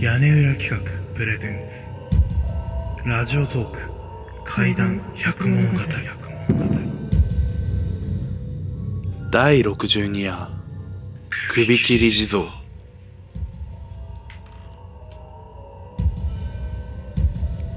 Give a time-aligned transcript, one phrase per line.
[0.00, 0.78] 屋根裏企画
[1.14, 3.06] プレゼンツ。
[3.06, 3.80] ラジオトーク。
[4.46, 5.78] 怪談百物語。
[9.30, 10.48] 第62夜。
[11.50, 12.44] 首切り地蔵。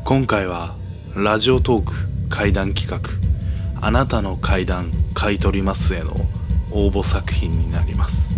[0.05, 0.77] 今回は
[1.17, 1.93] ラジオトーク
[2.29, 3.01] 怪談企画。
[3.85, 6.15] あなたの怪談買い取りますへの
[6.71, 8.32] 応募作品になります。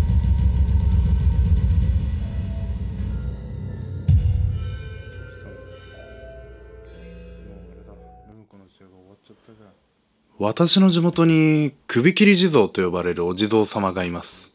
[10.38, 14.52] 私の地元に首切り地蔵と呼ばれるお地蔵様がいます。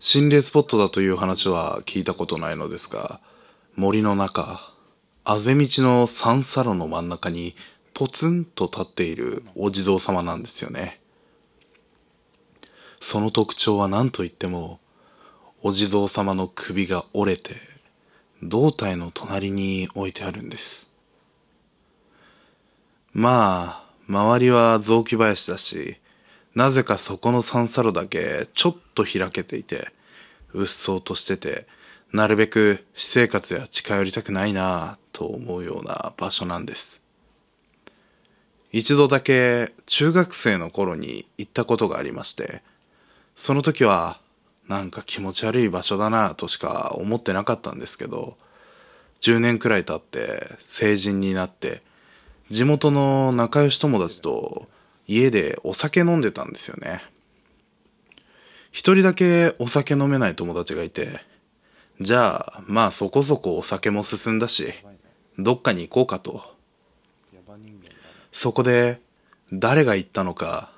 [0.00, 3.20] 心霊スポットだという話は聞いたことないのですが
[3.76, 4.74] 森の中
[5.24, 7.54] あぜ道の三叉路の真ん中に
[7.94, 11.00] ポツンと立っているお地蔵様なんですよね。
[13.00, 14.80] その特徴は何と言っても
[15.62, 17.54] お地蔵様の首が折れて
[18.42, 20.90] 胴体の隣に置いてあるんです。
[23.12, 25.96] まあ周りは雑木林だし
[26.54, 29.92] なぜかそこの三叉路だけちょっと開けていて
[30.52, 31.66] うっそうとしてて
[32.12, 37.06] なるべく私生活や近寄りたくないなぁと思うような場所なんです。
[38.72, 42.62] 一度だけ中学生の頃に行ったことがありまして
[43.34, 44.20] その時は
[44.68, 48.36] なんか気持ち悪い場所だなぁとしか思ってなかったんですけど
[49.20, 51.80] 10年くらい経って成人になって
[52.50, 54.68] 地元の仲良し友達と
[55.06, 57.02] 家でお酒飲んでたんですよね。
[58.70, 61.20] 一人だけお酒飲めない友達がいて
[62.00, 64.74] じゃあまあそこそこお酒も進んだし
[65.38, 66.42] どっかに行こうかと。
[68.32, 69.00] そこで
[69.50, 70.70] 誰が行ったのか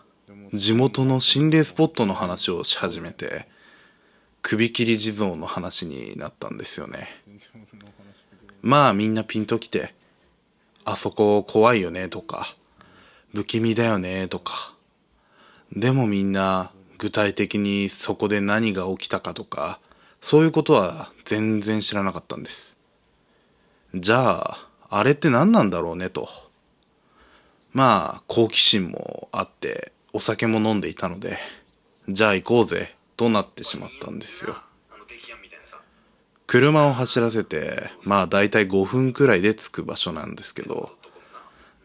[0.54, 3.48] 地元の心霊スポットの話をし始めて
[4.42, 7.08] 首切り地蔵の話になったんですよね。
[8.62, 9.94] まあみんなピンときて
[10.90, 12.56] あそこ怖いよねとか
[13.34, 14.72] 不気味だよねとか。
[15.70, 19.80] でもみんな具体的にそこで何が起きたかとか
[20.22, 22.78] そういうことは全然知らなかったんです。
[23.94, 26.26] じゃああれって何なんだろうねと。
[27.74, 31.38] まあ好奇心もあってお酒も飲んでいたので
[32.08, 34.56] じゃあ行こうぜとなってしまったんですよ。
[36.48, 40.90] 車を走らせてまあ大体5分くらいで着く場所なんですけど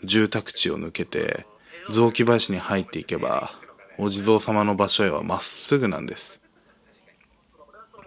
[0.05, 1.45] 住宅地を抜けて
[1.91, 3.51] 雑木林に入っていけば
[3.97, 6.41] お地蔵様の場所へはまっすぐなんです。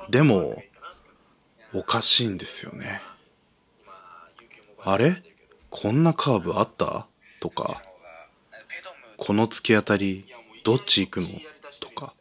[0.09, 0.63] でも
[1.75, 3.03] おかしいんですよね。
[4.83, 5.23] あれ？
[5.69, 7.07] こんなカーブあった？
[7.41, 7.83] とか
[9.19, 10.25] この突き当たり
[10.65, 11.27] どっち行くの？
[11.81, 12.15] とか。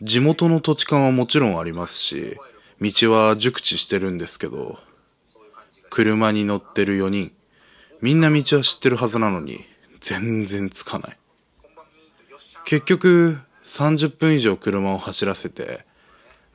[0.00, 2.38] 地元の土地勘はもちろんありますし
[2.80, 4.78] 道は熟知してるんですけど
[5.90, 7.32] 車に乗ってる4人。
[8.00, 9.66] みんな道は知ってるはずなのに
[10.00, 11.18] 全然つかない。
[12.64, 15.84] 結局30分以上車を走らせて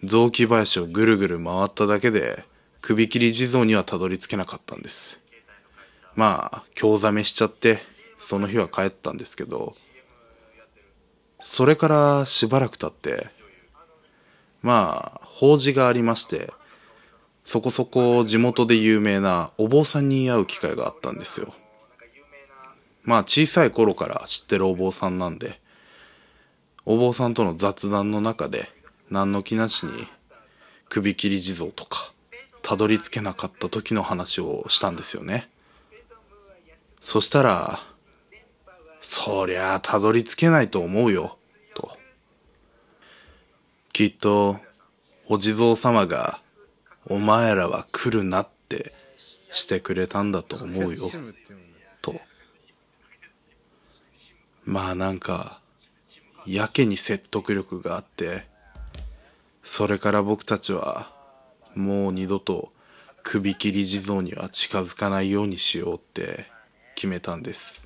[0.03, 2.46] 雑木林をぐるぐる回っただけで
[2.81, 5.19] 首切り地蔵にはたどり着けなかったんです。
[6.16, 7.80] まあ興ざめしちゃって
[8.19, 9.75] その日は帰ったんですけど
[11.40, 13.30] それからしばらく経って
[14.66, 16.52] まあ法事がありまして
[17.44, 21.53] そこそこ地元で有名なお坊さんに会う機会があったんですよ。
[23.03, 25.62] まあ小さい頃から知ってるお坊さんなんで
[26.84, 28.68] お坊さんとの雑談の中で
[29.12, 30.08] 何の気なしに
[30.90, 32.12] 首切り地蔵とか
[32.64, 35.47] たどり着けなかった時の話をしたんですよね。
[37.02, 37.84] そしたら
[39.00, 41.38] そりゃあたどり着けないと思うよ。
[43.96, 44.60] きっと
[45.26, 46.42] お地蔵様が
[47.08, 48.92] お前らは来るなって
[49.54, 51.10] してくれたんだと思うよ。
[52.02, 52.20] と。
[54.66, 55.62] まあなんか
[56.46, 58.44] やけに説得力があって
[59.64, 61.14] それから僕たちは
[61.74, 62.74] もう二度と
[63.24, 66.48] 首切り地蔵には近づかないようにしようって
[66.96, 67.84] 決めたんです。